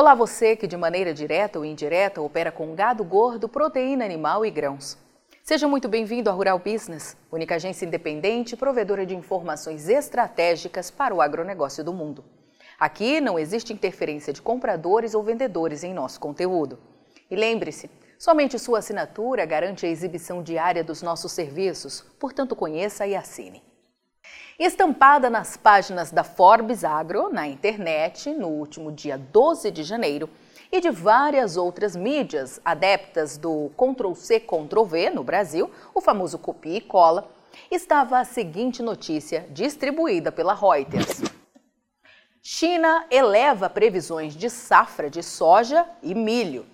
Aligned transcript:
Olá, 0.00 0.14
você 0.14 0.54
que 0.54 0.68
de 0.68 0.76
maneira 0.76 1.12
direta 1.12 1.58
ou 1.58 1.64
indireta 1.64 2.22
opera 2.22 2.52
com 2.52 2.72
gado 2.72 3.02
gordo, 3.02 3.48
proteína 3.48 4.04
animal 4.04 4.46
e 4.46 4.50
grãos. 4.52 4.96
Seja 5.42 5.66
muito 5.66 5.88
bem-vindo 5.88 6.30
à 6.30 6.32
Rural 6.32 6.60
Business, 6.60 7.16
única 7.32 7.56
agência 7.56 7.84
independente 7.84 8.56
provedora 8.56 9.04
de 9.04 9.16
informações 9.16 9.88
estratégicas 9.88 10.88
para 10.88 11.12
o 11.12 11.20
agronegócio 11.20 11.82
do 11.82 11.92
mundo. 11.92 12.24
Aqui 12.78 13.20
não 13.20 13.36
existe 13.40 13.72
interferência 13.72 14.32
de 14.32 14.40
compradores 14.40 15.16
ou 15.16 15.22
vendedores 15.24 15.82
em 15.82 15.92
nosso 15.92 16.20
conteúdo. 16.20 16.78
E 17.28 17.34
lembre-se, 17.34 17.90
somente 18.16 18.56
sua 18.56 18.78
assinatura 18.78 19.44
garante 19.44 19.84
a 19.84 19.88
exibição 19.88 20.44
diária 20.44 20.84
dos 20.84 21.02
nossos 21.02 21.32
serviços, 21.32 22.02
portanto 22.20 22.54
conheça 22.54 23.04
e 23.04 23.16
assine. 23.16 23.67
Estampada 24.58 25.30
nas 25.30 25.56
páginas 25.56 26.10
da 26.10 26.24
Forbes 26.24 26.82
Agro, 26.82 27.32
na 27.32 27.46
internet, 27.46 28.34
no 28.34 28.48
último 28.48 28.90
dia 28.90 29.16
12 29.16 29.70
de 29.70 29.84
janeiro, 29.84 30.28
e 30.72 30.80
de 30.80 30.90
várias 30.90 31.56
outras 31.56 31.94
mídias 31.94 32.60
adeptas 32.64 33.38
do 33.38 33.70
Ctrl-C, 33.76 34.40
Ctrl-V 34.40 35.10
no 35.10 35.22
Brasil, 35.22 35.70
o 35.94 36.00
famoso 36.00 36.40
copia 36.40 36.76
e 36.76 36.80
cola, 36.80 37.30
estava 37.70 38.18
a 38.18 38.24
seguinte 38.24 38.82
notícia 38.82 39.46
distribuída 39.50 40.32
pela 40.32 40.54
Reuters. 40.54 41.22
China 42.42 43.06
eleva 43.12 43.70
previsões 43.70 44.34
de 44.34 44.50
safra 44.50 45.08
de 45.08 45.22
soja 45.22 45.88
e 46.02 46.16
milho. 46.16 46.66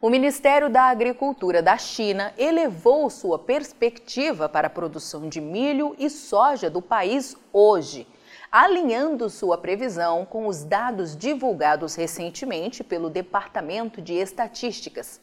O 0.00 0.08
Ministério 0.08 0.70
da 0.70 0.82
Agricultura 0.82 1.60
da 1.60 1.76
China 1.76 2.32
elevou 2.38 3.10
sua 3.10 3.36
perspectiva 3.36 4.48
para 4.48 4.68
a 4.68 4.70
produção 4.70 5.28
de 5.28 5.40
milho 5.40 5.96
e 5.98 6.08
soja 6.08 6.70
do 6.70 6.80
país 6.80 7.36
hoje, 7.52 8.06
alinhando 8.50 9.28
sua 9.28 9.58
previsão 9.58 10.24
com 10.24 10.46
os 10.46 10.62
dados 10.62 11.16
divulgados 11.16 11.96
recentemente 11.96 12.84
pelo 12.84 13.10
Departamento 13.10 14.00
de 14.00 14.14
Estatísticas. 14.14 15.20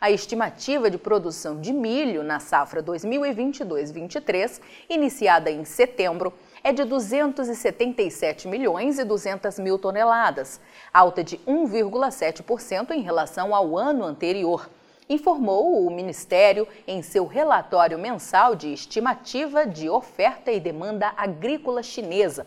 A 0.00 0.10
estimativa 0.10 0.90
de 0.90 0.98
produção 0.98 1.60
de 1.60 1.72
milho 1.72 2.24
na 2.24 2.40
safra 2.40 2.82
2022-23, 2.82 4.60
iniciada 4.88 5.48
em 5.48 5.64
setembro, 5.64 6.34
é 6.62 6.72
de 6.72 6.84
277 6.84 8.48
milhões 8.48 8.98
e 8.98 9.04
200 9.04 9.58
mil 9.58 9.78
toneladas, 9.78 10.60
alta 10.92 11.22
de 11.22 11.38
1,7% 11.38 12.90
em 12.90 13.00
relação 13.00 13.54
ao 13.54 13.76
ano 13.76 14.04
anterior, 14.04 14.68
informou 15.08 15.86
o 15.86 15.90
Ministério 15.90 16.68
em 16.86 17.02
seu 17.02 17.26
relatório 17.26 17.98
mensal 17.98 18.54
de 18.54 18.72
estimativa 18.72 19.66
de 19.66 19.88
oferta 19.88 20.52
e 20.52 20.60
demanda 20.60 21.12
agrícola 21.16 21.82
chinesa, 21.82 22.46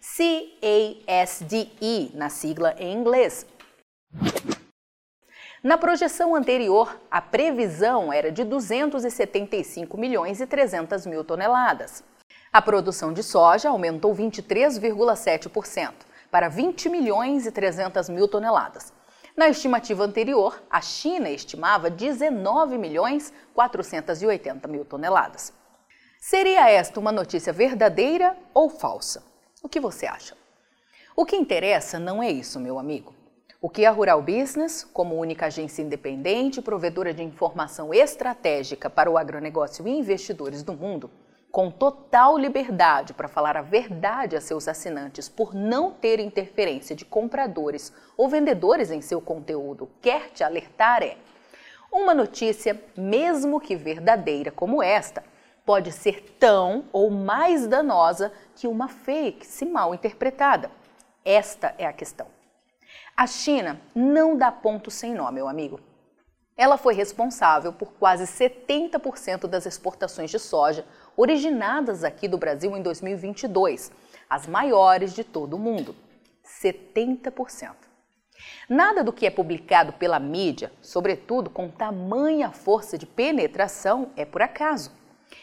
CASDE, 0.00 1.70
na 2.14 2.28
sigla 2.28 2.74
em 2.78 2.92
inglês. 2.92 3.46
Na 5.62 5.76
projeção 5.76 6.34
anterior, 6.34 6.98
a 7.10 7.20
previsão 7.20 8.10
era 8.10 8.32
de 8.32 8.44
275 8.44 9.98
milhões 9.98 10.40
e 10.40 10.46
300 10.46 11.04
mil 11.04 11.22
toneladas. 11.22 12.02
A 12.52 12.60
produção 12.60 13.12
de 13.12 13.22
soja 13.22 13.68
aumentou 13.68 14.12
23,7% 14.12 15.92
para 16.32 16.48
20 16.48 16.88
milhões 16.88 17.46
e 17.46 17.52
300 17.52 18.08
mil 18.08 18.26
toneladas. 18.26 18.92
Na 19.36 19.48
estimativa 19.48 20.02
anterior, 20.02 20.60
a 20.68 20.80
China 20.80 21.30
estimava 21.30 21.88
19 21.88 22.76
milhões 22.76 23.32
480 23.54 24.66
mil 24.66 24.84
toneladas. 24.84 25.52
Seria 26.18 26.68
esta 26.68 26.98
uma 26.98 27.12
notícia 27.12 27.52
verdadeira 27.52 28.36
ou 28.52 28.68
falsa? 28.68 29.22
O 29.62 29.68
que 29.68 29.78
você 29.78 30.06
acha? 30.06 30.36
O 31.14 31.24
que 31.24 31.36
interessa 31.36 32.00
não 32.00 32.20
é 32.20 32.32
isso, 32.32 32.58
meu 32.58 32.80
amigo. 32.80 33.14
O 33.62 33.70
que 33.70 33.86
a 33.86 33.92
Rural 33.92 34.22
Business, 34.22 34.82
como 34.82 35.14
única 35.14 35.46
agência 35.46 35.82
independente 35.82 36.60
provedora 36.60 37.14
de 37.14 37.22
informação 37.22 37.94
estratégica 37.94 38.90
para 38.90 39.08
o 39.08 39.16
agronegócio 39.16 39.86
e 39.86 39.96
investidores 39.96 40.64
do 40.64 40.72
mundo, 40.72 41.08
com 41.50 41.70
total 41.70 42.38
liberdade 42.38 43.12
para 43.12 43.28
falar 43.28 43.56
a 43.56 43.62
verdade 43.62 44.36
a 44.36 44.40
seus 44.40 44.68
assinantes 44.68 45.28
por 45.28 45.54
não 45.54 45.90
ter 45.90 46.20
interferência 46.20 46.94
de 46.94 47.04
compradores 47.04 47.92
ou 48.16 48.28
vendedores 48.28 48.90
em 48.90 49.00
seu 49.00 49.20
conteúdo, 49.20 49.90
quer 50.00 50.30
te 50.30 50.44
alertar 50.44 51.02
é: 51.02 51.16
uma 51.90 52.14
notícia, 52.14 52.80
mesmo 52.96 53.60
que 53.60 53.74
verdadeira 53.74 54.50
como 54.50 54.82
esta, 54.82 55.24
pode 55.66 55.92
ser 55.92 56.36
tão 56.38 56.84
ou 56.92 57.10
mais 57.10 57.66
danosa 57.66 58.32
que 58.54 58.66
uma 58.66 58.88
fake, 58.88 59.46
se 59.46 59.64
mal 59.64 59.94
interpretada. 59.94 60.70
Esta 61.24 61.74
é 61.78 61.86
a 61.86 61.92
questão. 61.92 62.26
A 63.16 63.26
China 63.26 63.80
não 63.94 64.36
dá 64.36 64.50
ponto 64.50 64.90
sem 64.90 65.14
nó, 65.14 65.30
meu 65.30 65.48
amigo. 65.48 65.80
Ela 66.60 66.76
foi 66.76 66.92
responsável 66.92 67.72
por 67.72 67.90
quase 67.94 68.24
70% 68.24 69.46
das 69.46 69.64
exportações 69.64 70.30
de 70.30 70.38
soja 70.38 70.84
originadas 71.16 72.04
aqui 72.04 72.28
do 72.28 72.36
Brasil 72.36 72.76
em 72.76 72.82
2022, 72.82 73.90
as 74.28 74.46
maiores 74.46 75.14
de 75.14 75.24
todo 75.24 75.54
o 75.54 75.58
mundo. 75.58 75.96
70%. 76.44 77.72
Nada 78.68 79.02
do 79.02 79.10
que 79.10 79.24
é 79.24 79.30
publicado 79.30 79.94
pela 79.94 80.20
mídia, 80.20 80.70
sobretudo 80.82 81.48
com 81.48 81.70
tamanha 81.70 82.50
força 82.50 82.98
de 82.98 83.06
penetração, 83.06 84.10
é 84.14 84.26
por 84.26 84.42
acaso. 84.42 84.92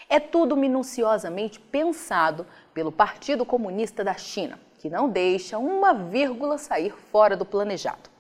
É 0.08 0.20
tudo 0.20 0.56
minuciosamente 0.56 1.60
pensado 1.60 2.46
pelo 2.76 2.92
Partido 2.92 3.44
Comunista 3.44 4.04
da 4.04 4.14
China, 4.14 4.60
que 4.78 4.88
não 4.88 5.10
deixa 5.10 5.58
uma 5.58 5.96
vírgula 5.96 6.60
sair 6.60 6.94
fora 7.12 7.36
do 7.36 7.44
planejado. 7.44 8.17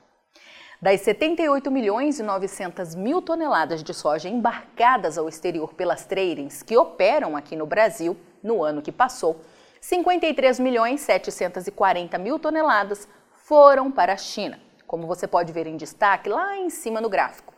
Das 0.79 1.01
78 1.01 1.71
milhões 1.71 2.19
e 2.19 2.23
900 2.23 2.93
mil 2.93 3.19
toneladas 3.19 3.83
de 3.83 3.95
soja 3.95 4.29
embarcadas 4.29 5.17
ao 5.17 5.27
exterior 5.27 5.73
pelas 5.73 6.05
tradings 6.05 6.61
que 6.61 6.77
operam 6.77 7.35
aqui 7.35 7.55
no 7.55 7.65
Brasil 7.65 8.15
no 8.43 8.63
ano 8.63 8.83
que 8.83 8.91
passou, 8.91 9.41
53 9.81 10.59
milhões 10.59 11.01
740 11.01 12.19
mil 12.19 12.37
toneladas 12.37 13.07
foram 13.33 13.91
para 13.91 14.13
a 14.13 14.17
China, 14.17 14.59
como 14.85 15.07
você 15.07 15.27
pode 15.27 15.51
ver 15.51 15.65
em 15.65 15.77
destaque 15.77 16.29
lá 16.29 16.55
em 16.55 16.69
cima 16.69 17.01
no 17.01 17.09
gráfico. 17.09 17.55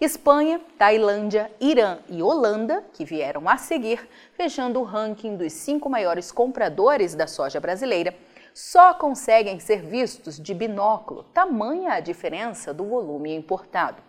Espanha, 0.00 0.58
Tailândia, 0.78 1.52
Irã 1.60 1.98
e 2.08 2.22
Holanda, 2.22 2.82
que 2.94 3.04
vieram 3.04 3.46
a 3.46 3.58
seguir, 3.58 4.08
fechando 4.32 4.80
o 4.80 4.84
ranking 4.84 5.36
dos 5.36 5.52
cinco 5.52 5.90
maiores 5.90 6.32
compradores 6.32 7.14
da 7.14 7.26
soja 7.26 7.60
brasileira, 7.60 8.16
só 8.54 8.94
conseguem 8.94 9.58
ser 9.58 9.82
vistos 9.82 10.38
de 10.38 10.54
binóculo, 10.54 11.24
tamanha 11.24 11.94
a 11.94 12.00
diferença 12.00 12.72
do 12.72 12.84
volume 12.84 13.34
importado. 13.34 14.00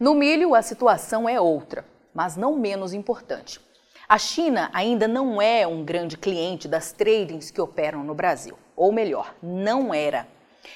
No 0.00 0.14
milho, 0.14 0.52
a 0.52 0.62
situação 0.62 1.28
é 1.28 1.40
outra, 1.40 1.86
mas 2.12 2.36
não 2.36 2.56
menos 2.56 2.92
importante. 2.92 3.60
A 4.08 4.18
China 4.18 4.68
ainda 4.74 5.06
não 5.06 5.40
é 5.40 5.64
um 5.64 5.84
grande 5.84 6.18
cliente 6.18 6.66
das 6.66 6.90
tradings 6.90 7.52
que 7.52 7.60
operam 7.60 8.02
no 8.02 8.14
Brasil, 8.14 8.58
ou 8.74 8.90
melhor, 8.90 9.32
não 9.40 9.94
era. 9.94 10.26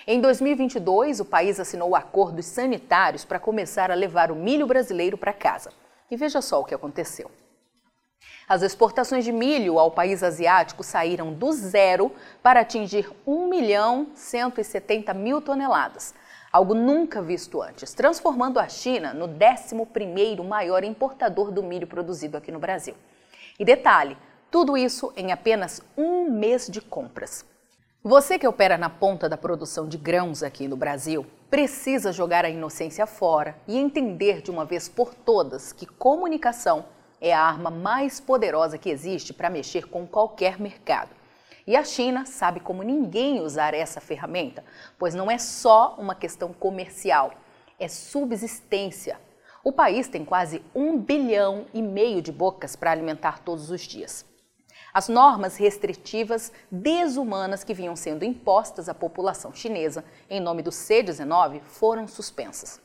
Em 0.06 0.20
2022, 0.20 1.18
o 1.18 1.24
país 1.24 1.58
assinou 1.58 1.96
acordos 1.96 2.46
sanitários 2.46 3.24
para 3.24 3.40
começar 3.40 3.90
a 3.90 3.94
levar 3.94 4.30
o 4.30 4.36
milho 4.36 4.66
brasileiro 4.66 5.18
para 5.18 5.32
casa. 5.32 5.72
E 6.08 6.16
veja 6.16 6.40
só 6.40 6.60
o 6.60 6.64
que 6.64 6.74
aconteceu. 6.74 7.30
As 8.48 8.62
exportações 8.62 9.26
de 9.26 9.30
milho 9.30 9.78
ao 9.78 9.90
país 9.90 10.22
asiático 10.22 10.82
saíram 10.82 11.34
do 11.34 11.52
zero 11.52 12.10
para 12.42 12.60
atingir 12.60 13.12
1 13.26 13.46
milhão 13.46 14.06
170 14.14 15.12
mil 15.12 15.42
toneladas, 15.42 16.14
algo 16.50 16.72
nunca 16.72 17.20
visto 17.20 17.60
antes, 17.60 17.92
transformando 17.92 18.58
a 18.58 18.66
China 18.66 19.12
no 19.12 19.28
11º 19.28 20.42
maior 20.42 20.82
importador 20.82 21.50
do 21.50 21.62
milho 21.62 21.86
produzido 21.86 22.38
aqui 22.38 22.50
no 22.50 22.58
Brasil. 22.58 22.94
E 23.58 23.66
detalhe, 23.66 24.16
tudo 24.50 24.78
isso 24.78 25.12
em 25.14 25.30
apenas 25.30 25.82
um 25.94 26.30
mês 26.30 26.68
de 26.68 26.80
compras. 26.80 27.44
Você 28.02 28.38
que 28.38 28.48
opera 28.48 28.78
na 28.78 28.88
ponta 28.88 29.28
da 29.28 29.36
produção 29.36 29.86
de 29.86 29.98
grãos 29.98 30.42
aqui 30.42 30.66
no 30.66 30.76
Brasil, 30.76 31.26
precisa 31.50 32.12
jogar 32.12 32.46
a 32.46 32.48
inocência 32.48 33.06
fora 33.06 33.54
e 33.66 33.76
entender 33.76 34.40
de 34.40 34.50
uma 34.50 34.64
vez 34.64 34.88
por 34.88 35.12
todas 35.12 35.70
que 35.70 35.84
comunicação 35.84 36.86
é 37.20 37.32
a 37.32 37.40
arma 37.40 37.70
mais 37.70 38.20
poderosa 38.20 38.78
que 38.78 38.90
existe 38.90 39.32
para 39.32 39.50
mexer 39.50 39.88
com 39.88 40.06
qualquer 40.06 40.60
mercado. 40.60 41.10
E 41.66 41.76
a 41.76 41.84
China 41.84 42.24
sabe 42.24 42.60
como 42.60 42.82
ninguém 42.82 43.40
usar 43.40 43.74
essa 43.74 44.00
ferramenta, 44.00 44.64
pois 44.98 45.14
não 45.14 45.30
é 45.30 45.36
só 45.36 45.96
uma 45.98 46.14
questão 46.14 46.52
comercial, 46.52 47.32
é 47.78 47.88
subsistência. 47.88 49.20
O 49.62 49.70
país 49.70 50.08
tem 50.08 50.24
quase 50.24 50.62
um 50.74 50.98
bilhão 50.98 51.66
e 51.74 51.82
meio 51.82 52.22
de 52.22 52.32
bocas 52.32 52.74
para 52.74 52.90
alimentar 52.90 53.40
todos 53.40 53.70
os 53.70 53.82
dias. 53.82 54.24
As 54.94 55.08
normas 55.08 55.56
restritivas 55.56 56.50
desumanas 56.70 57.62
que 57.62 57.74
vinham 57.74 57.94
sendo 57.94 58.24
impostas 58.24 58.88
à 58.88 58.94
população 58.94 59.52
chinesa 59.52 60.04
em 60.30 60.40
nome 60.40 60.62
do 60.62 60.72
C-19 60.72 61.60
foram 61.64 62.08
suspensas. 62.08 62.80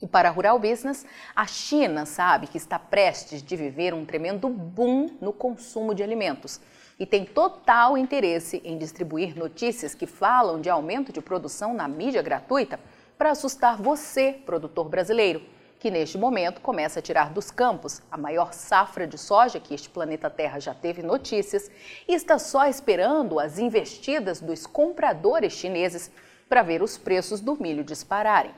E 0.00 0.06
para 0.06 0.28
a 0.28 0.32
Rural 0.32 0.60
Business, 0.60 1.04
a 1.34 1.44
China 1.44 2.06
sabe 2.06 2.46
que 2.46 2.56
está 2.56 2.78
prestes 2.78 3.42
de 3.42 3.56
viver 3.56 3.92
um 3.92 4.04
tremendo 4.04 4.48
boom 4.48 5.16
no 5.20 5.32
consumo 5.32 5.92
de 5.92 6.04
alimentos, 6.04 6.60
e 7.00 7.04
tem 7.04 7.24
total 7.24 7.98
interesse 7.98 8.60
em 8.64 8.78
distribuir 8.78 9.36
notícias 9.36 9.96
que 9.96 10.06
falam 10.06 10.60
de 10.60 10.70
aumento 10.70 11.12
de 11.12 11.20
produção 11.20 11.74
na 11.74 11.88
mídia 11.88 12.22
gratuita 12.22 12.78
para 13.16 13.32
assustar 13.32 13.76
você, 13.82 14.32
produtor 14.46 14.88
brasileiro, 14.88 15.42
que 15.80 15.90
neste 15.90 16.16
momento 16.16 16.60
começa 16.60 17.00
a 17.00 17.02
tirar 17.02 17.32
dos 17.32 17.50
campos 17.50 18.00
a 18.08 18.16
maior 18.16 18.52
safra 18.52 19.04
de 19.04 19.18
soja 19.18 19.58
que 19.58 19.74
este 19.74 19.90
planeta 19.90 20.30
Terra 20.30 20.60
já 20.60 20.74
teve 20.74 21.02
notícias 21.02 21.68
e 22.06 22.14
está 22.14 22.38
só 22.38 22.66
esperando 22.66 23.40
as 23.40 23.58
investidas 23.58 24.40
dos 24.40 24.64
compradores 24.64 25.54
chineses 25.54 26.08
para 26.48 26.62
ver 26.62 26.82
os 26.82 26.96
preços 26.96 27.40
do 27.40 27.60
milho 27.60 27.82
dispararem. 27.82 28.52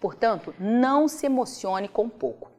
Portanto, 0.00 0.54
não 0.58 1.08
se 1.08 1.26
emocione 1.26 1.88
com 1.88 2.08
pouco. 2.08 2.50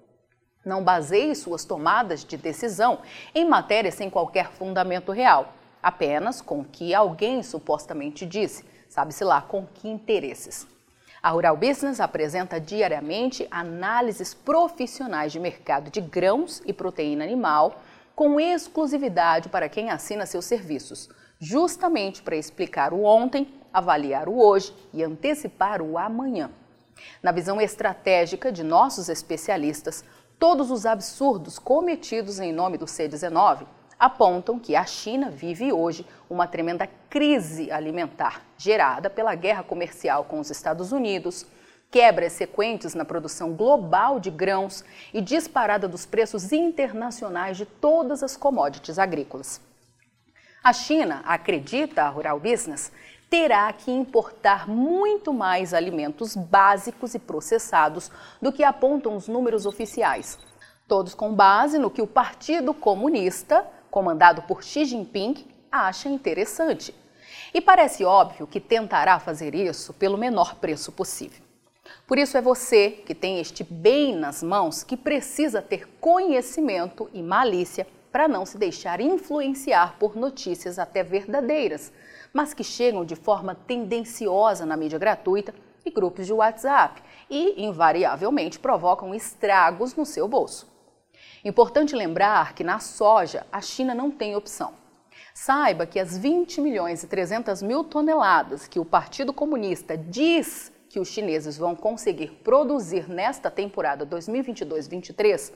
Não 0.65 0.83
baseie 0.83 1.33
suas 1.35 1.63
tomadas 1.63 2.23
de 2.25 2.35
decisão 2.35 2.99
em 3.33 3.47
matérias 3.47 3.95
sem 3.95 4.09
qualquer 4.09 4.51
fundamento 4.51 5.11
real, 5.11 5.53
apenas 5.81 6.41
com 6.41 6.59
o 6.59 6.65
que 6.65 6.93
alguém 6.93 7.41
supostamente 7.41 8.25
disse, 8.25 8.65
sabe-se 8.89 9.23
lá 9.23 9.41
com 9.41 9.65
que 9.65 9.87
interesses. 9.87 10.67
A 11.21 11.29
Rural 11.31 11.57
Business 11.57 11.99
apresenta 11.99 12.59
diariamente 12.59 13.47
análises 13.51 14.33
profissionais 14.33 15.31
de 15.31 15.39
mercado 15.39 15.89
de 15.89 15.99
grãos 16.01 16.61
e 16.65 16.73
proteína 16.73 17.23
animal 17.23 17.81
com 18.15 18.39
exclusividade 18.39 19.47
para 19.47 19.69
quem 19.69 19.89
assina 19.89 20.25
seus 20.25 20.43
serviços, 20.43 21.09
justamente 21.39 22.21
para 22.21 22.35
explicar 22.35 22.93
o 22.93 23.03
ontem, 23.03 23.47
avaliar 23.71 24.27
o 24.27 24.39
hoje 24.39 24.73
e 24.93 25.01
antecipar 25.03 25.81
o 25.81 25.97
amanhã. 25.97 26.51
Na 27.21 27.31
visão 27.31 27.59
estratégica 27.59 28.51
de 28.51 28.63
nossos 28.63 29.09
especialistas, 29.09 30.03
Todos 30.39 30.71
os 30.71 30.85
absurdos 30.85 31.59
cometidos 31.59 32.39
em 32.39 32.53
nome 32.53 32.77
do 32.77 32.87
C-19 32.87 33.65
apontam 33.99 34.57
que 34.57 34.73
a 34.73 34.85
China 34.85 35.29
vive 35.29 35.73
hoje 35.73 36.07
uma 36.29 36.47
tremenda 36.47 36.87
crise 37.09 37.69
alimentar 37.69 38.41
gerada 38.57 39.09
pela 39.09 39.35
guerra 39.35 39.63
comercial 39.63 40.23
com 40.23 40.39
os 40.39 40.49
Estados 40.49 40.93
Unidos, 40.93 41.45
quebras 41.91 42.31
sequentes 42.31 42.95
na 42.95 43.03
produção 43.03 43.51
global 43.51 44.17
de 44.17 44.31
grãos 44.31 44.81
e 45.13 45.19
disparada 45.19 45.89
dos 45.89 46.05
preços 46.05 46.53
internacionais 46.53 47.57
de 47.57 47.65
todas 47.65 48.23
as 48.23 48.37
commodities 48.37 48.97
agrícolas. 48.97 49.59
A 50.63 50.71
China, 50.71 51.21
acredita 51.25 52.03
a 52.03 52.09
Rural 52.09 52.39
Business, 52.39 52.93
terá 53.29 53.71
que 53.71 53.91
importar 53.91 54.67
muito 54.67 55.31
mais 55.31 55.73
alimentos 55.73 56.35
básicos 56.35 57.13
e 57.13 57.19
processados 57.19 58.09
do 58.41 58.51
que 58.51 58.63
apontam 58.63 59.15
os 59.15 59.27
números 59.27 59.65
oficiais, 59.65 60.39
todos 60.87 61.13
com 61.13 61.33
base 61.33 61.77
no 61.77 61.91
que 61.91 62.01
o 62.01 62.07
Partido 62.07 62.73
Comunista, 62.73 63.65
comandado 63.91 64.41
por 64.43 64.63
Xi 64.63 64.85
Jinping, 64.85 65.45
acha 65.71 66.09
interessante. 66.09 66.95
E 67.53 67.61
parece 67.61 68.03
óbvio 68.03 68.47
que 68.47 68.59
tentará 68.59 69.19
fazer 69.19 69.53
isso 69.53 69.93
pelo 69.93 70.17
menor 70.17 70.55
preço 70.55 70.91
possível. 70.91 71.43
Por 72.07 72.17
isso 72.17 72.37
é 72.37 72.41
você 72.41 72.91
que 72.91 73.13
tem 73.13 73.39
este 73.39 73.63
bem 73.63 74.15
nas 74.15 74.41
mãos 74.41 74.83
que 74.83 74.97
precisa 74.97 75.61
ter 75.61 75.87
conhecimento 75.99 77.09
e 77.13 77.21
malícia 77.21 77.87
para 78.11 78.27
não 78.27 78.45
se 78.45 78.57
deixar 78.57 78.99
influenciar 78.99 79.95
por 79.99 80.15
notícias 80.15 80.79
até 80.79 81.03
verdadeiras, 81.03 81.91
mas 82.33 82.53
que 82.53 82.63
chegam 82.63 83.03
de 83.03 83.15
forma 83.15 83.55
tendenciosa 83.55 84.65
na 84.65 84.77
mídia 84.77 84.99
gratuita 84.99 85.53
e 85.85 85.91
grupos 85.91 86.25
de 86.25 86.33
WhatsApp 86.33 87.01
e, 87.29 87.63
invariavelmente, 87.65 88.59
provocam 88.59 89.13
estragos 89.13 89.95
no 89.95 90.05
seu 90.05 90.27
bolso. 90.27 90.67
Importante 91.43 91.95
lembrar 91.95 92.53
que 92.53 92.63
na 92.63 92.79
soja 92.79 93.45
a 93.51 93.61
China 93.61 93.95
não 93.95 94.11
tem 94.11 94.35
opção. 94.35 94.73
Saiba 95.33 95.85
que 95.85 95.99
as 95.99 96.17
20 96.17 96.59
milhões 96.59 97.03
e 97.03 97.07
300 97.07 97.61
mil 97.61 97.83
toneladas 97.83 98.67
que 98.67 98.79
o 98.79 98.85
Partido 98.85 99.31
Comunista 99.31 99.97
diz 99.97 100.71
que 100.89 100.99
os 100.99 101.07
chineses 101.07 101.57
vão 101.57 101.75
conseguir 101.75 102.31
produzir 102.43 103.07
nesta 103.07 103.49
temporada 103.49 104.05
2022-23, 104.05 105.53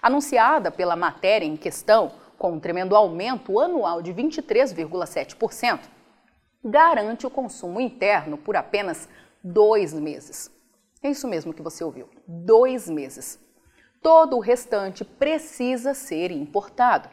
anunciada 0.00 0.70
pela 0.70 0.94
matéria 0.94 1.46
em 1.46 1.56
questão, 1.56 2.12
com 2.38 2.52
um 2.52 2.60
tremendo 2.60 2.94
aumento 2.94 3.58
anual 3.58 4.02
de 4.02 4.12
23,7%, 4.12 5.80
garante 6.64 7.26
o 7.26 7.30
consumo 7.30 7.80
interno 7.80 8.38
por 8.38 8.56
apenas 8.56 9.08
dois 9.42 9.92
meses. 9.92 10.50
É 11.02 11.10
isso 11.10 11.28
mesmo 11.28 11.52
que 11.52 11.62
você 11.62 11.84
ouviu: 11.84 12.08
dois 12.26 12.88
meses. 12.88 13.38
Todo 14.00 14.36
o 14.36 14.40
restante 14.40 15.04
precisa 15.04 15.94
ser 15.94 16.30
importado. 16.30 17.08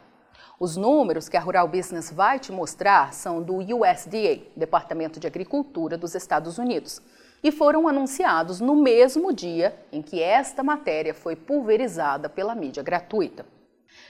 Os 0.58 0.76
números 0.76 1.28
que 1.28 1.36
a 1.36 1.40
Rural 1.40 1.66
Business 1.66 2.10
vai 2.10 2.38
te 2.38 2.52
mostrar 2.52 3.12
são 3.12 3.42
do 3.42 3.56
USDA, 3.56 4.42
Departamento 4.56 5.18
de 5.18 5.26
Agricultura 5.26 5.98
dos 5.98 6.14
Estados 6.14 6.56
Unidos, 6.56 7.02
e 7.42 7.50
foram 7.50 7.88
anunciados 7.88 8.60
no 8.60 8.76
mesmo 8.76 9.32
dia 9.32 9.76
em 9.90 10.00
que 10.00 10.22
esta 10.22 10.62
matéria 10.62 11.12
foi 11.12 11.34
pulverizada 11.34 12.28
pela 12.28 12.54
mídia 12.54 12.82
gratuita. 12.82 13.44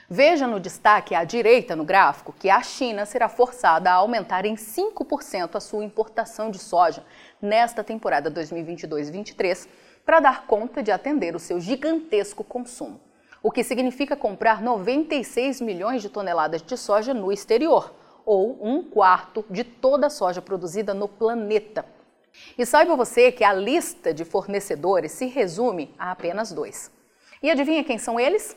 Veja 0.09 0.47
no 0.47 0.61
destaque 0.61 1.15
à 1.15 1.25
direita 1.25 1.75
no 1.75 1.85
gráfico 1.85 2.35
que 2.39 2.51
a 2.51 2.63
China 2.63 3.07
será 3.07 3.29
forçada 3.29 3.91
a 3.91 3.95
aumentar 3.95 4.45
em 4.45 4.55
5% 4.55 5.55
a 5.55 5.61
sua 5.61 5.85
importação 5.85 6.51
de 6.51 6.59
soja 6.59 7.05
nesta 7.41 7.83
temporada 7.83 8.31
2022-23 8.31 9.69
para 10.05 10.21
dar 10.21 10.47
conta 10.47 10.83
de 10.83 10.91
atender 10.91 11.35
o 11.35 11.39
seu 11.39 11.61
gigantesco 11.61 12.45
consumo, 12.45 13.01
o 13.43 13.51
que 13.51 13.65
significa 13.65 14.17
comprar 14.17 14.61
96 14.61 15.61
milhões 15.61 16.03
de 16.03 16.09
toneladas 16.09 16.63
de 16.63 16.77
soja 16.77 17.15
no 17.15 17.33
exterior, 17.33 17.95
ou 18.25 18.59
um 18.61 18.83
quarto 18.83 19.45
de 19.51 19.65
toda 19.65 20.07
a 20.09 20.11
soja 20.11 20.43
produzida 20.43 20.93
no 20.95 21.09
planeta. 21.09 21.85
E 22.57 22.65
saiba 22.65 22.97
você 22.97 23.31
que 23.31 23.45
a 23.45 23.53
lista 23.53 24.13
de 24.13 24.25
fornecedores 24.25 25.13
se 25.13 25.27
resume 25.27 25.95
a 25.99 26.11
apenas 26.11 26.53
dois. 26.53 26.91
E 27.43 27.51
adivinha 27.51 27.85
quem 27.85 27.99
são 27.99 28.19
eles? 28.19 28.57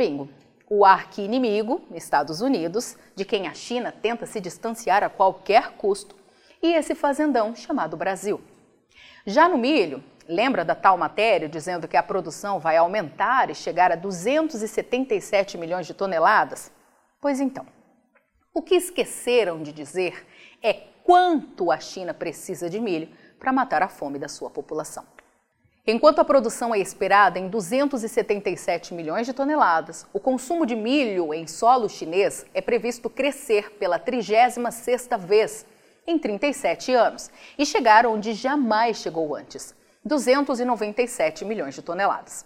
Bingo! 0.00 0.30
O 0.66 0.82
arqui-inimigo, 0.82 1.82
Estados 1.92 2.40
Unidos, 2.40 2.96
de 3.14 3.22
quem 3.22 3.46
a 3.46 3.52
China 3.52 3.92
tenta 3.92 4.24
se 4.24 4.40
distanciar 4.40 5.04
a 5.04 5.10
qualquer 5.10 5.72
custo, 5.72 6.16
e 6.62 6.72
esse 6.72 6.94
fazendão 6.94 7.54
chamado 7.54 7.98
Brasil. 7.98 8.40
Já 9.26 9.46
no 9.46 9.58
milho, 9.58 10.02
lembra 10.26 10.64
da 10.64 10.74
tal 10.74 10.96
matéria 10.96 11.50
dizendo 11.50 11.86
que 11.86 11.98
a 11.98 12.02
produção 12.02 12.58
vai 12.58 12.78
aumentar 12.78 13.50
e 13.50 13.54
chegar 13.54 13.92
a 13.92 13.94
277 13.94 15.58
milhões 15.58 15.86
de 15.86 15.92
toneladas? 15.92 16.72
Pois 17.20 17.38
então, 17.38 17.66
o 18.54 18.62
que 18.62 18.76
esqueceram 18.76 19.62
de 19.62 19.70
dizer 19.70 20.26
é 20.62 20.72
quanto 21.04 21.70
a 21.70 21.78
China 21.78 22.14
precisa 22.14 22.70
de 22.70 22.80
milho 22.80 23.10
para 23.38 23.52
matar 23.52 23.82
a 23.82 23.88
fome 23.88 24.18
da 24.18 24.28
sua 24.28 24.48
população. 24.48 25.04
Enquanto 25.86 26.18
a 26.18 26.24
produção 26.24 26.74
é 26.74 26.78
esperada 26.78 27.38
em 27.38 27.48
277 27.48 28.92
milhões 28.92 29.26
de 29.26 29.32
toneladas, 29.32 30.06
o 30.12 30.20
consumo 30.20 30.66
de 30.66 30.76
milho 30.76 31.32
em 31.32 31.46
solo 31.46 31.88
chinês 31.88 32.44
é 32.52 32.60
previsto 32.60 33.08
crescer 33.08 33.72
pela 33.72 33.98
36ª 33.98 35.18
vez 35.18 35.64
em 36.06 36.18
37 36.18 36.92
anos 36.92 37.30
e 37.56 37.64
chegar 37.64 38.04
onde 38.04 38.34
jamais 38.34 38.98
chegou 38.98 39.34
antes, 39.34 39.74
297 40.04 41.46
milhões 41.46 41.74
de 41.74 41.80
toneladas. 41.80 42.44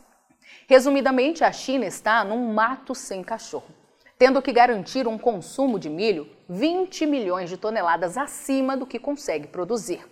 Resumidamente, 0.68 1.42
a 1.42 1.50
China 1.50 1.86
está 1.86 2.24
num 2.24 2.52
mato 2.52 2.94
sem 2.94 3.22
cachorro, 3.24 3.74
tendo 4.16 4.40
que 4.40 4.52
garantir 4.52 5.08
um 5.08 5.18
consumo 5.18 5.76
de 5.76 5.90
milho 5.90 6.30
20 6.48 7.04
milhões 7.04 7.50
de 7.50 7.56
toneladas 7.56 8.16
acima 8.16 8.76
do 8.76 8.86
que 8.86 8.98
consegue 8.98 9.48
produzir, 9.48 10.06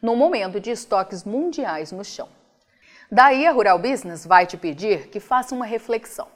no 0.00 0.14
momento 0.14 0.60
de 0.60 0.70
estoques 0.70 1.24
mundiais 1.24 1.90
no 1.90 2.04
chão. 2.04 2.37
Daí 3.10 3.46
a 3.46 3.52
Rural 3.52 3.78
Business 3.78 4.26
vai 4.26 4.46
te 4.46 4.58
pedir 4.58 5.08
que 5.08 5.18
faça 5.18 5.54
uma 5.54 5.64
reflexão. 5.64 6.28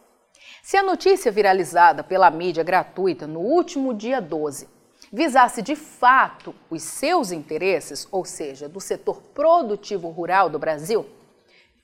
Se 0.63 0.75
a 0.75 0.83
notícia 0.83 1.31
viralizada 1.31 2.03
pela 2.03 2.31
mídia 2.31 2.65
gratuita 2.65 3.27
no 3.27 3.41
último 3.41 3.93
dia 3.93 4.23
12 4.23 4.71
visasse 5.13 5.61
de 5.61 5.77
fato 5.77 6.55
os 6.71 6.83
seus 6.83 7.31
interesses, 7.31 8.09
ou 8.11 8.25
seja, 8.25 8.71
do 8.71 8.81
setor 8.81 9.21
produtivo 9.35 10.09
rural 10.09 10.49
do 10.49 10.59
Brasil, 10.59 11.07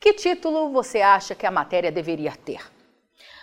que 0.00 0.14
título 0.14 0.70
você 0.70 1.02
acha 1.02 1.34
que 1.34 1.44
a 1.44 1.50
matéria 1.50 1.92
deveria 1.92 2.32
ter? 2.32 2.62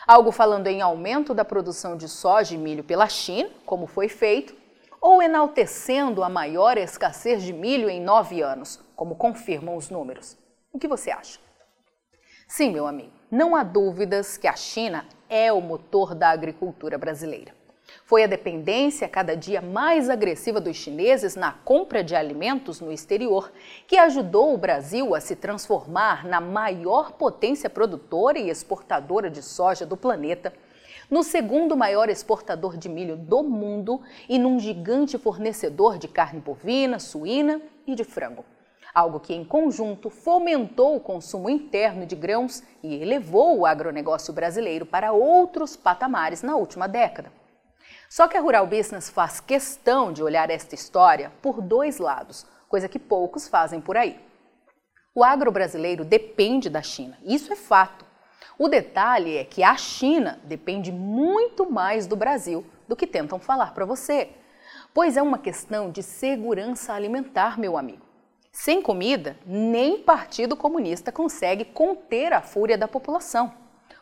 Algo 0.08 0.32
falando 0.32 0.66
em 0.66 0.82
aumento 0.82 1.32
da 1.32 1.46
produção 1.46 1.96
de 1.96 2.10
soja 2.10 2.56
e 2.56 2.58
milho 2.58 2.84
pela 2.84 3.08
China, 3.08 3.52
como 3.68 3.86
foi 3.86 4.10
feito, 4.10 4.56
ou 5.00 5.22
enaltecendo 5.22 6.24
a 6.24 6.30
maior 6.30 6.75
escassez 6.75 7.44
de 7.44 7.54
milho 7.54 7.88
em 7.88 8.02
nove 8.02 8.42
anos, 8.42 8.80
como 8.96 9.16
confirmam 9.16 9.75
os 9.75 9.92
números? 9.92 10.44
O 10.75 10.77
que 10.77 10.89
você 10.89 11.10
acha? 11.10 11.39
Sim, 12.46 12.70
meu 12.70 12.86
amigo, 12.86 13.13
não 13.32 13.55
há 13.55 13.63
dúvidas 13.63 14.36
que 14.36 14.46
a 14.46 14.58
China 14.58 15.05
é 15.29 15.50
o 15.53 15.62
motor 15.62 16.13
da 16.13 16.27
agricultura 16.27 16.98
brasileira. 16.98 17.55
Foi 18.03 18.25
a 18.25 18.27
dependência 18.27 19.08
cada 19.08 19.38
dia 19.38 19.62
mais 19.62 20.10
agressiva 20.10 20.60
dos 20.60 20.75
chineses 20.75 21.38
na 21.38 21.53
compra 21.53 22.03
de 22.03 22.13
alimentos 22.13 22.82
no 22.82 22.91
exterior 22.91 23.53
que 23.88 23.98
ajudou 23.98 24.53
o 24.53 24.58
Brasil 24.58 25.15
a 25.15 25.22
se 25.22 25.38
transformar 25.38 26.25
na 26.25 26.41
maior 26.41 27.13
potência 27.13 27.70
produtora 27.70 28.38
e 28.38 28.50
exportadora 28.50 29.29
de 29.29 29.41
soja 29.41 29.86
do 29.86 29.96
planeta, 29.96 30.51
no 31.10 31.24
segundo 31.24 31.77
maior 31.77 32.10
exportador 32.10 32.75
de 32.75 32.89
milho 32.89 33.15
do 33.15 33.44
mundo 33.44 34.01
e 34.27 34.38
num 34.38 34.60
gigante 34.60 35.17
fornecedor 35.17 35.98
de 35.98 36.10
carne 36.10 36.41
bovina, 36.41 37.00
suína 37.00 37.62
e 37.88 37.96
de 37.96 38.03
frango. 38.03 38.44
Algo 38.96 39.20
que, 39.20 39.34
em 39.34 39.44
conjunto, 39.44 40.10
fomentou 40.10 40.96
o 40.96 41.02
consumo 41.02 41.50
interno 41.50 42.06
de 42.06 42.16
grãos 42.16 42.64
e 42.82 42.96
elevou 42.96 43.60
o 43.60 43.66
agronegócio 43.66 44.34
brasileiro 44.34 44.86
para 44.86 45.12
outros 45.12 45.75
patamares 45.75 46.42
na 46.42 46.56
última 46.56 46.88
década. 46.88 47.30
Só 48.10 48.25
que 48.25 48.38
a 48.38 48.40
Rural 48.40 48.66
Business 48.66 49.10
faz 49.10 49.42
questão 49.42 50.14
de 50.14 50.24
olhar 50.24 50.50
esta 50.50 50.75
história 50.75 51.30
por 51.42 51.62
dois 51.62 51.98
lados, 51.98 52.48
coisa 52.70 52.88
que 52.88 52.98
poucos 52.98 53.50
fazem 53.50 53.82
por 53.82 53.98
aí. 53.98 54.18
O 55.14 55.25
agro 55.25 55.52
brasileiro 55.52 56.06
depende 56.06 56.70
da 56.70 56.82
China, 56.82 57.18
isso 57.22 57.52
é 57.52 57.56
fato. 57.58 58.06
O 58.58 58.70
detalhe 58.70 59.38
é 59.38 59.44
que 59.44 59.62
a 59.62 59.75
China 59.75 60.40
depende 60.46 60.90
muito 60.90 61.70
mais 61.70 62.08
do 62.08 62.16
Brasil 62.16 62.66
do 62.88 62.96
que 62.96 63.06
tentam 63.06 63.40
falar 63.40 63.74
para 63.74 63.84
você, 63.84 64.30
pois 64.94 65.18
é 65.18 65.22
uma 65.22 65.38
questão 65.38 65.92
de 65.92 66.02
segurança 66.02 66.94
alimentar, 66.94 67.60
meu 67.60 67.78
amigo. 67.78 68.05
Sem 68.58 68.82
comida, 68.82 69.36
nem 69.46 70.00
Partido 70.00 70.56
Comunista 70.56 71.12
consegue 71.12 71.66
conter 71.66 72.32
a 72.32 72.42
fúria 72.42 72.78
da 72.78 72.88
população. 72.88 73.52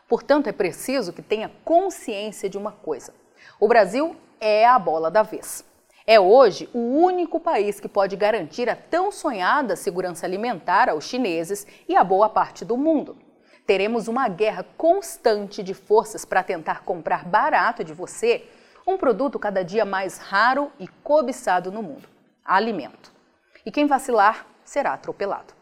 Portanto, 0.08 0.46
é 0.46 0.52
preciso 0.52 1.12
que 1.12 1.20
tenha 1.20 1.50
consciência 1.64 2.48
de 2.48 2.56
uma 2.56 2.70
coisa: 2.70 3.12
o 3.58 3.66
Brasil 3.66 4.14
é 4.40 4.64
a 4.64 4.78
bola 4.78 5.10
da 5.10 5.24
vez. 5.24 5.64
É 6.06 6.20
hoje 6.20 6.70
o 6.72 6.78
único 6.78 7.40
país 7.40 7.80
que 7.80 7.88
pode 7.88 8.14
garantir 8.14 8.70
a 8.70 8.76
tão 8.76 9.10
sonhada 9.10 9.74
segurança 9.74 10.24
alimentar 10.24 10.88
aos 10.88 11.02
chineses 11.02 11.66
e 11.88 11.96
a 11.96 12.04
boa 12.04 12.28
parte 12.28 12.64
do 12.64 12.76
mundo 12.76 13.18
teremos 13.66 14.06
uma 14.06 14.28
guerra 14.28 14.64
constante 14.76 15.64
de 15.64 15.74
forças 15.74 16.24
para 16.24 16.44
tentar 16.44 16.84
comprar 16.84 17.24
barato 17.24 17.82
de 17.82 17.92
você 17.92 18.44
um 18.86 18.96
produto 18.96 19.36
cada 19.36 19.64
dia 19.64 19.84
mais 19.84 20.16
raro 20.18 20.70
e 20.78 20.86
cobiçado 20.86 21.72
no 21.72 21.82
mundo: 21.82 22.08
alimento. 22.44 23.13
E 23.64 23.70
quem 23.70 23.86
vacilar 23.86 24.46
será 24.64 24.92
atropelado. 24.92 25.54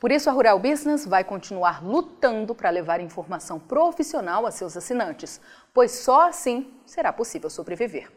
Por 0.00 0.12
isso, 0.12 0.30
a 0.30 0.32
Rural 0.32 0.58
Business 0.58 1.04
vai 1.04 1.24
continuar 1.24 1.84
lutando 1.84 2.54
para 2.54 2.70
levar 2.70 3.00
informação 3.00 3.58
profissional 3.58 4.46
a 4.46 4.50
seus 4.50 4.76
assinantes, 4.76 5.40
pois 5.74 5.90
só 5.90 6.28
assim 6.28 6.72
será 6.86 7.12
possível 7.12 7.50
sobreviver. 7.50 8.08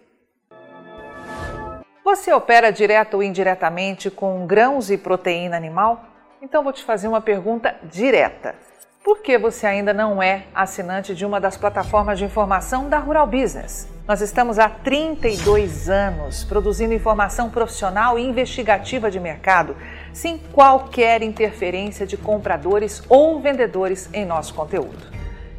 Você 2.04 2.32
opera 2.32 2.72
direto 2.72 3.16
ou 3.16 3.24
indiretamente 3.24 4.12
com 4.12 4.46
grãos 4.46 4.92
e 4.92 4.98
proteína 4.98 5.58
animal? 5.58 6.06
Então 6.42 6.64
vou 6.64 6.74
te 6.74 6.84
fazer 6.84 7.08
uma 7.08 7.22
pergunta 7.22 7.76
direta. 7.84 8.56
Por 9.04 9.24
que 9.24 9.36
você 9.36 9.66
ainda 9.66 9.96
não 9.96 10.22
é 10.22 10.44
assinante 10.54 11.16
de 11.16 11.26
uma 11.26 11.42
das 11.42 11.58
plataformas 11.58 12.20
de 12.20 12.26
informação 12.26 12.88
da 12.88 13.00
Rural 13.00 13.26
Business? 13.26 13.88
Nós 14.08 14.22
estamos 14.22 14.60
há 14.60 14.70
32 14.70 15.90
anos 15.90 16.44
produzindo 16.44 16.94
informação 16.94 17.50
profissional 17.50 18.20
e 18.20 18.22
investigativa 18.22 19.10
de 19.10 19.20
mercado, 19.20 19.76
sem 20.14 20.38
qualquer 20.38 21.24
interferência 21.24 22.06
de 22.06 22.16
compradores 22.16 23.02
ou 23.10 23.42
vendedores 23.42 24.08
em 24.14 24.24
nosso 24.24 24.54
conteúdo. 24.54 25.08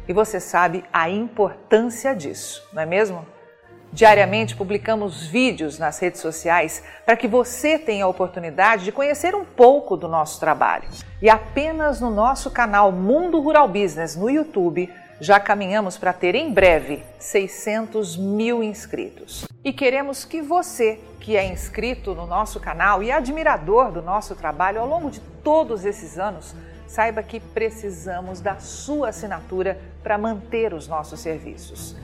E 0.07 0.13
você 0.13 0.39
sabe 0.39 0.85
a 0.93 1.09
importância 1.09 2.15
disso, 2.15 2.65
não 2.71 2.83
é 2.83 2.85
mesmo? 2.85 3.27
Diariamente 3.93 4.55
publicamos 4.55 5.27
vídeos 5.27 5.77
nas 5.77 5.99
redes 5.99 6.19
sociais 6.19 6.83
para 7.05 7.15
que 7.15 7.27
você 7.27 7.77
tenha 7.77 8.05
a 8.05 8.07
oportunidade 8.07 8.85
de 8.85 8.91
conhecer 8.91 9.35
um 9.35 9.45
pouco 9.45 9.95
do 9.95 10.07
nosso 10.07 10.39
trabalho. 10.39 10.89
E 11.21 11.29
apenas 11.29 12.01
no 12.01 12.09
nosso 12.09 12.49
canal 12.49 12.91
Mundo 12.91 13.39
Rural 13.39 13.67
Business 13.67 14.15
no 14.15 14.31
YouTube 14.31 14.91
já 15.21 15.39
caminhamos 15.39 15.95
para 15.95 16.11
ter 16.11 16.33
em 16.33 16.51
breve 16.51 17.03
600 17.19 18.17
mil 18.17 18.63
inscritos. 18.63 19.45
E 19.63 19.71
queremos 19.71 20.25
que 20.25 20.41
você, 20.41 20.99
que 21.19 21.37
é 21.37 21.45
inscrito 21.45 22.15
no 22.15 22.25
nosso 22.25 22.59
canal 22.59 23.03
e 23.03 23.11
admirador 23.11 23.91
do 23.91 24.01
nosso 24.01 24.35
trabalho 24.35 24.81
ao 24.81 24.87
longo 24.87 25.11
de 25.11 25.19
todos 25.43 25.85
esses 25.85 26.17
anos, 26.17 26.55
saiba 26.87 27.21
que 27.21 27.39
precisamos 27.39 28.41
da 28.41 28.57
sua 28.57 29.09
assinatura 29.09 29.79
para 30.01 30.17
manter 30.17 30.73
os 30.73 30.87
nossos 30.87 31.19
serviços. 31.19 31.95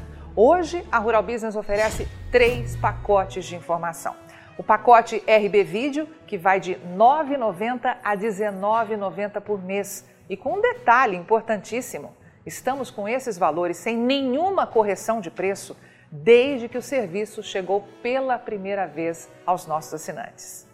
Hoje, 0.42 0.88
a 0.90 1.00
Rural 1.00 1.22
Business 1.22 1.58
oferece 1.58 2.08
três 2.32 2.74
pacotes 2.78 3.44
de 3.44 3.58
informação. 3.58 4.16
O 4.58 4.64
pacote 4.64 5.22
RB 5.28 5.66
Vídeo, 5.66 6.08
que 6.26 6.38
vai 6.38 6.62
de 6.62 6.76
R$ 6.76 6.80
9,90 6.96 7.98
a 8.02 8.12
R$ 8.12 8.18
19,90 8.18 9.42
por 9.42 9.62
mês. 9.62 10.06
E 10.30 10.38
com 10.38 10.54
um 10.54 10.62
detalhe 10.62 11.18
importantíssimo: 11.18 12.16
estamos 12.46 12.90
com 12.90 13.06
esses 13.06 13.38
valores 13.38 13.76
sem 13.76 13.98
nenhuma 13.98 14.66
correção 14.66 15.20
de 15.20 15.30
preço 15.30 15.76
desde 16.10 16.70
que 16.70 16.78
o 16.78 16.82
serviço 16.82 17.44
chegou 17.44 17.86
pela 18.02 18.40
primeira 18.40 18.88
vez 18.88 19.30
aos 19.46 19.68
nossos 19.68 19.94
assinantes. 19.94 20.66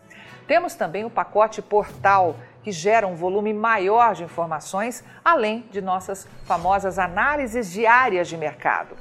Temos 0.48 0.76
também 0.76 1.06
o 1.06 1.10
pacote 1.10 1.60
Portal, 1.60 2.36
que 2.62 2.72
gera 2.72 3.08
um 3.08 3.16
volume 3.16 3.52
maior 3.52 4.14
de 4.14 4.24
informações, 4.24 5.04
além 5.24 5.66
de 5.72 5.82
nossas 5.82 6.28
famosas 6.46 7.00
análises 7.00 7.72
diárias 7.72 8.28
de 8.28 8.38
mercado 8.38 8.96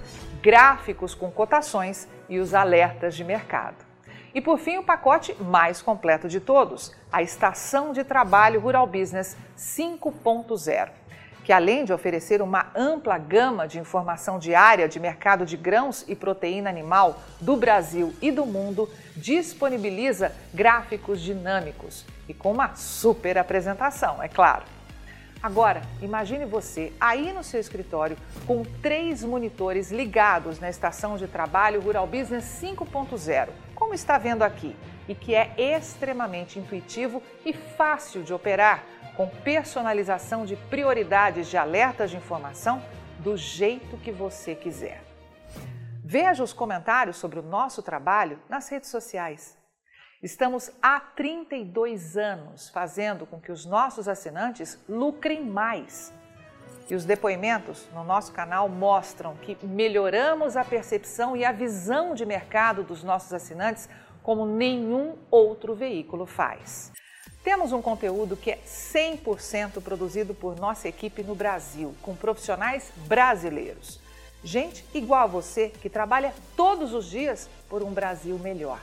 gráficos 0.45 1.15
com 1.15 1.31
cotações 1.31 2.07
e 2.29 2.39
os 2.39 2.53
alertas 2.53 3.17
de 3.17 3.25
mercado. 3.25 3.77
E 4.35 4.43
por 4.43 4.59
fim, 4.59 4.77
o 4.77 4.83
pacote 4.83 5.35
mais 5.43 5.81
completo 5.81 6.29
de 6.29 6.39
todos, 6.39 6.95
a 7.11 7.23
Estação 7.23 7.95
de 7.95 8.05
Trabalho 8.05 8.61
Rural 8.61 8.87
Business 8.87 9.39
5.0, 9.57 10.91
que 11.43 11.53
além 11.53 11.87
de 11.87 11.95
oferecer 11.95 12.43
uma 12.43 12.67
ampla 12.75 13.17
gama 13.17 13.67
de 13.67 13.79
informação 13.79 14.39
diária 14.39 14.87
de 14.87 15.01
mercado 15.01 15.47
de 15.47 15.57
grãos 15.57 16.05
e 16.07 16.15
proteína 16.15 16.69
animal 16.69 17.21
do 17.41 17.57
Brasil 17.57 18.13
e 18.21 18.31
do 18.31 18.45
mundo, 18.45 18.91
disponibiliza 19.17 20.31
gráficos 20.53 21.23
dinâmicos 21.23 22.05
e 22.29 22.35
com 22.35 22.53
uma 22.53 22.75
super 22.75 23.39
apresentação, 23.39 24.23
é 24.23 24.29
claro. 24.29 24.74
Agora, 25.45 25.83
imagine 26.01 26.47
você 26.47 26.91
aí 26.99 27.31
no 27.31 27.45
seu 27.45 27.61
escritório 27.61 28.17
com 28.47 28.63
três 28.81 29.23
monitores 29.23 29.93
ligados 29.93 30.59
na 30.59 30.71
estação 30.71 31.19
de 31.19 31.27
trabalho 31.27 31.83
Rural 31.83 32.07
Business 32.07 32.47
5.0, 32.63 33.51
como 33.75 33.93
está 33.93 34.17
vendo 34.17 34.41
aqui, 34.41 34.75
e 35.07 35.15
que 35.15 35.35
é 35.35 35.55
extremamente 35.59 36.59
intuitivo 36.59 37.23
e 37.45 37.53
fácil 37.53 38.23
de 38.23 38.33
operar, 38.33 38.85
com 39.19 39.29
personalização 39.29 40.47
de 40.47 40.57
prioridades 40.57 41.51
de 41.51 41.59
alertas 41.59 42.11
de 42.11 42.17
informação 42.17 42.83
do 43.19 43.37
jeito 43.37 43.99
que 43.99 44.11
você 44.11 44.55
quiser. 44.55 45.03
Veja 46.03 46.43
os 46.43 46.55
comentários 46.55 47.19
sobre 47.19 47.39
o 47.39 47.43
nosso 47.43 47.83
trabalho 47.83 48.39
nas 48.49 48.71
redes 48.71 48.89
sociais. 48.89 49.63
Estamos 50.25 50.71
há 50.81 50.99
32 51.01 52.17
anos 52.17 52.71
fazendo 52.71 53.27
com 53.27 53.39
que 53.39 53.53
os 53.53 53.67
nossos 53.67 54.09
assinantes 54.09 54.79
lucrem 54.89 55.45
mais. 55.45 56.15
E 56.89 56.95
os 56.95 57.05
depoimentos 57.05 57.87
no 57.93 58.03
nosso 58.03 58.33
canal 58.33 58.67
mostram 58.67 59.37
que 59.37 59.55
melhoramos 59.63 60.57
a 60.57 60.65
percepção 60.65 61.37
e 61.37 61.45
a 61.45 61.53
visão 61.53 62.15
de 62.15 62.25
mercado 62.25 62.83
dos 62.83 63.05
nossos 63.05 63.35
assinantes 63.35 63.87
como 64.23 64.47
nenhum 64.47 65.15
outro 65.31 65.75
veículo 65.75 66.25
faz. 66.25 66.91
Temos 67.43 67.73
um 67.73 67.83
conteúdo 67.83 68.35
que 68.35 68.51
é 68.51 68.59
100% 68.67 69.83
produzido 69.83 70.33
por 70.33 70.59
nossa 70.59 70.89
equipe 70.89 71.23
no 71.23 71.35
Brasil, 71.35 71.95
com 72.01 72.17
profissionais 72.17 72.91
brasileiros. 73.07 74.01
Gente 74.43 74.87
igual 74.95 75.25
a 75.25 75.27
você 75.27 75.69
que 75.69 75.91
trabalha 75.91 76.33
todos 76.57 76.95
os 76.95 77.11
dias 77.11 77.47
por 77.69 77.83
um 77.83 77.93
Brasil 77.93 78.39
melhor. 78.39 78.81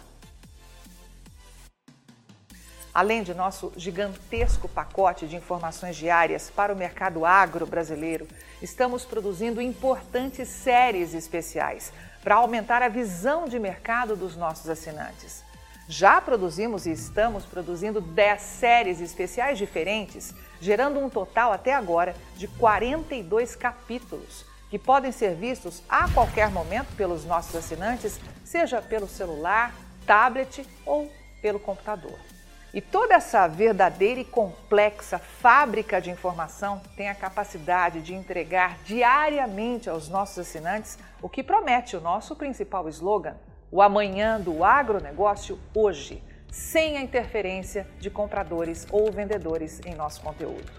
Além 2.93 3.23
de 3.23 3.33
nosso 3.33 3.71
gigantesco 3.77 4.67
pacote 4.67 5.25
de 5.25 5.37
informações 5.37 5.95
diárias 5.95 6.49
para 6.49 6.73
o 6.73 6.75
mercado 6.75 7.25
agro 7.25 7.65
brasileiro, 7.65 8.27
estamos 8.61 9.05
produzindo 9.05 9.61
importantes 9.61 10.49
séries 10.49 11.13
especiais 11.13 11.93
para 12.21 12.35
aumentar 12.35 12.83
a 12.83 12.89
visão 12.89 13.47
de 13.47 13.57
mercado 13.57 14.17
dos 14.17 14.35
nossos 14.35 14.69
assinantes. 14.69 15.41
Já 15.87 16.19
produzimos 16.19 16.85
e 16.85 16.91
estamos 16.91 17.45
produzindo 17.45 18.01
10 18.01 18.41
séries 18.41 18.99
especiais 18.99 19.57
diferentes, 19.57 20.33
gerando 20.59 20.99
um 20.99 21.09
total 21.09 21.53
até 21.53 21.73
agora 21.73 22.13
de 22.35 22.47
42 22.47 23.55
capítulos, 23.55 24.45
que 24.69 24.77
podem 24.77 25.13
ser 25.13 25.33
vistos 25.35 25.81
a 25.87 26.09
qualquer 26.09 26.49
momento 26.49 26.93
pelos 26.97 27.23
nossos 27.23 27.55
assinantes, 27.55 28.19
seja 28.43 28.81
pelo 28.81 29.07
celular, 29.07 29.73
tablet 30.05 30.65
ou 30.85 31.09
pelo 31.41 31.59
computador. 31.59 32.30
E 32.73 32.79
toda 32.79 33.15
essa 33.15 33.47
verdadeira 33.47 34.21
e 34.21 34.25
complexa 34.25 35.19
fábrica 35.19 35.99
de 35.99 36.09
informação 36.09 36.81
tem 36.95 37.09
a 37.09 37.15
capacidade 37.15 38.01
de 38.01 38.13
entregar 38.13 38.77
diariamente 38.85 39.89
aos 39.89 40.07
nossos 40.07 40.39
assinantes 40.39 40.97
o 41.21 41.27
que 41.27 41.43
promete 41.43 41.97
o 41.97 42.01
nosso 42.01 42.33
principal 42.33 42.87
slogan: 42.87 43.35
o 43.69 43.81
amanhã 43.81 44.39
do 44.39 44.63
agronegócio 44.63 45.59
hoje, 45.75 46.23
sem 46.49 46.97
a 46.97 47.01
interferência 47.01 47.85
de 47.99 48.09
compradores 48.09 48.87
ou 48.89 49.11
vendedores 49.11 49.81
em 49.85 49.93
nosso 49.93 50.21
conteúdo. 50.21 50.71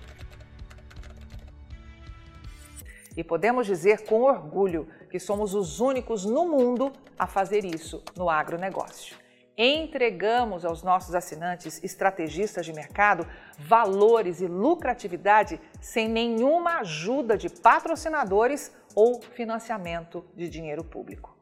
E 3.15 3.23
podemos 3.23 3.67
dizer 3.67 4.07
com 4.07 4.23
orgulho 4.23 4.89
que 5.11 5.19
somos 5.19 5.55
os 5.55 5.79
únicos 5.79 6.25
no 6.25 6.49
mundo 6.49 6.91
a 7.19 7.27
fazer 7.27 7.67
isso 7.67 8.03
no 8.17 8.31
agronegócio. 8.31 9.21
Entregamos 9.57 10.65
aos 10.65 10.83
nossos 10.83 11.15
assinantes 11.15 11.83
estrategistas 11.85 12.65
de 12.65 12.73
mercado 12.73 13.27
valores 13.59 14.41
e 14.41 14.47
lucratividade 14.47 15.61
sem 15.79 16.09
nenhuma 16.09 16.79
ajuda 16.79 17.37
de 17.37 17.51
patrocinadores 17.51 18.73
ou 18.95 19.21
financiamento 19.21 20.25
de 20.35 20.49
dinheiro 20.49 20.83
público. 20.83 21.37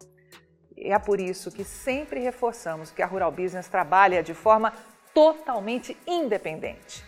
É 0.76 0.98
por 0.98 1.20
isso 1.20 1.52
que 1.52 1.62
sempre 1.62 2.20
reforçamos 2.20 2.90
que 2.90 3.02
a 3.02 3.06
Rural 3.06 3.30
Business 3.30 3.68
trabalha 3.68 4.22
de 4.22 4.34
forma 4.34 4.72
totalmente 5.14 5.96
independente. 6.06 7.04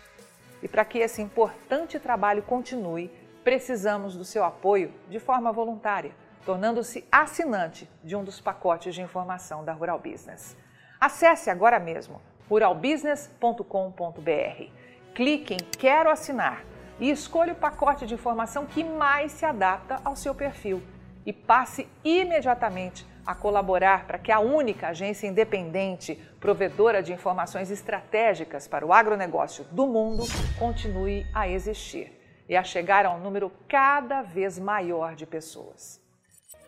E 0.62 0.68
para 0.68 0.84
que 0.84 0.98
esse 0.98 1.20
importante 1.20 1.98
trabalho 1.98 2.42
continue, 2.42 3.10
precisamos 3.42 4.14
do 4.16 4.24
seu 4.24 4.44
apoio 4.44 4.94
de 5.08 5.18
forma 5.18 5.50
voluntária, 5.50 6.14
tornando-se 6.44 7.04
assinante 7.10 7.90
de 8.04 8.14
um 8.14 8.22
dos 8.22 8.40
pacotes 8.40 8.94
de 8.94 9.02
informação 9.02 9.64
da 9.64 9.72
Rural 9.72 9.98
Business. 9.98 10.56
Acesse 11.02 11.50
agora 11.50 11.80
mesmo 11.80 12.22
ruralbusiness.com.br. 12.48 14.70
Clique 15.12 15.54
em 15.54 15.56
Quero 15.56 16.08
assinar 16.08 16.64
e 17.00 17.10
escolha 17.10 17.54
o 17.54 17.56
pacote 17.56 18.06
de 18.06 18.14
informação 18.14 18.66
que 18.66 18.84
mais 18.84 19.32
se 19.32 19.44
adapta 19.44 20.00
ao 20.04 20.14
seu 20.14 20.32
perfil 20.32 20.80
e 21.26 21.32
passe 21.32 21.88
imediatamente 22.04 23.04
a 23.26 23.34
colaborar 23.34 24.06
para 24.06 24.16
que 24.16 24.30
a 24.30 24.38
única 24.38 24.90
agência 24.90 25.26
independente 25.26 26.14
provedora 26.38 27.02
de 27.02 27.12
informações 27.12 27.68
estratégicas 27.68 28.68
para 28.68 28.86
o 28.86 28.92
agronegócio 28.92 29.64
do 29.72 29.88
mundo 29.88 30.22
continue 30.56 31.26
a 31.34 31.48
existir 31.48 32.16
e 32.48 32.56
a 32.56 32.62
chegar 32.62 33.06
a 33.06 33.10
um 33.10 33.18
número 33.18 33.50
cada 33.66 34.22
vez 34.22 34.56
maior 34.56 35.16
de 35.16 35.26
pessoas. 35.26 36.00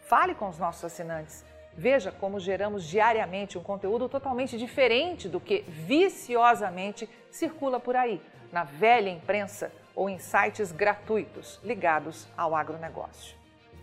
Fale 0.08 0.34
com 0.34 0.48
os 0.48 0.58
nossos 0.58 0.84
assinantes 0.84 1.53
Veja 1.76 2.12
como 2.12 2.38
geramos 2.38 2.84
diariamente 2.84 3.58
um 3.58 3.62
conteúdo 3.62 4.08
totalmente 4.08 4.56
diferente 4.56 5.28
do 5.28 5.40
que 5.40 5.62
viciosamente 5.62 7.08
circula 7.30 7.80
por 7.80 7.96
aí, 7.96 8.22
na 8.52 8.62
velha 8.62 9.10
imprensa 9.10 9.72
ou 9.94 10.08
em 10.08 10.18
sites 10.18 10.70
gratuitos 10.70 11.60
ligados 11.64 12.28
ao 12.36 12.54
agronegócio. 12.54 13.36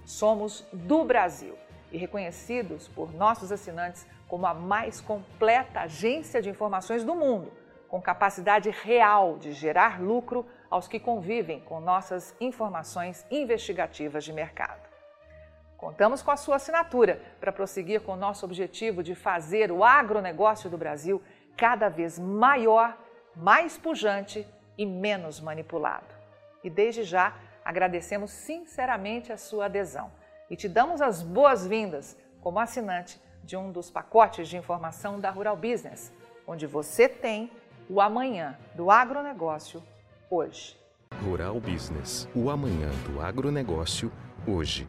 Somos 0.05 0.65
do 0.71 1.03
Brasil 1.03 1.55
e 1.91 1.97
reconhecidos 1.97 2.87
por 2.87 3.13
nossos 3.13 3.51
assinantes 3.51 4.07
como 4.27 4.45
a 4.45 4.53
mais 4.53 5.01
completa 5.01 5.81
agência 5.81 6.41
de 6.41 6.49
informações 6.49 7.03
do 7.03 7.13
mundo, 7.13 7.51
com 7.89 8.01
capacidade 8.01 8.69
real 8.69 9.37
de 9.37 9.51
gerar 9.51 10.01
lucro 10.01 10.45
aos 10.69 10.87
que 10.87 10.97
convivem 10.97 11.59
com 11.59 11.81
nossas 11.81 12.33
informações 12.39 13.25
investigativas 13.29 14.23
de 14.23 14.31
mercado. 14.31 14.90
Contamos 15.81 16.21
com 16.21 16.29
a 16.29 16.37
sua 16.37 16.57
assinatura 16.57 17.19
para 17.39 17.51
prosseguir 17.51 18.01
com 18.01 18.11
o 18.11 18.15
nosso 18.15 18.45
objetivo 18.45 19.01
de 19.01 19.15
fazer 19.15 19.71
o 19.71 19.83
agronegócio 19.83 20.69
do 20.69 20.77
Brasil 20.77 21.19
cada 21.57 21.89
vez 21.89 22.19
maior, 22.19 22.95
mais 23.35 23.79
pujante 23.79 24.47
e 24.77 24.85
menos 24.85 25.39
manipulado. 25.39 26.13
E 26.63 26.69
desde 26.69 27.03
já 27.03 27.33
agradecemos 27.65 28.29
sinceramente 28.29 29.33
a 29.33 29.37
sua 29.37 29.65
adesão 29.65 30.11
e 30.51 30.55
te 30.55 30.69
damos 30.69 31.01
as 31.01 31.23
boas-vindas 31.23 32.15
como 32.41 32.59
assinante 32.59 33.19
de 33.43 33.57
um 33.57 33.71
dos 33.71 33.89
pacotes 33.89 34.47
de 34.47 34.57
informação 34.57 35.19
da 35.19 35.31
Rural 35.31 35.57
Business, 35.57 36.13
onde 36.45 36.67
você 36.67 37.09
tem 37.09 37.51
o 37.89 37.99
amanhã 37.99 38.55
do 38.75 38.91
agronegócio 38.91 39.81
hoje. 40.29 40.79
Rural 41.23 41.59
Business, 41.59 42.29
o 42.35 42.51
amanhã 42.51 42.91
do 43.07 43.19
agronegócio 43.19 44.11
hoje. 44.47 44.87